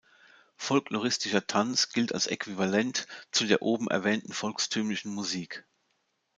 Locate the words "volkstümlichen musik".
4.33-5.63